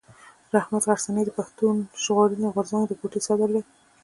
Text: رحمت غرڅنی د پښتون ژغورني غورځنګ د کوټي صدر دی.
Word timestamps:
رحمت 0.55 0.83
غرڅنی 0.89 1.23
د 1.25 1.29
پښتون 1.39 1.75
ژغورني 2.03 2.47
غورځنګ 2.53 2.83
د 2.87 2.93
کوټي 2.99 3.19
صدر 3.27 3.49
دی. 3.55 3.61